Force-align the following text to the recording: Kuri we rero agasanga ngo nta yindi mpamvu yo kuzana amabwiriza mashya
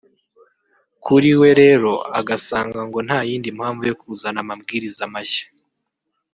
Kuri 1.03 1.29
we 1.39 1.49
rero 1.61 1.91
agasanga 2.19 2.79
ngo 2.87 2.99
nta 3.07 3.19
yindi 3.27 3.49
mpamvu 3.57 3.81
yo 3.89 3.95
kuzana 4.01 4.39
amabwiriza 4.43 5.03
mashya 5.13 5.45